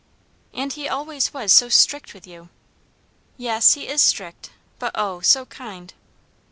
[0.51, 2.49] "And he always was so strict with you."
[3.37, 5.93] "Yes, he is strict; but oh, so kind."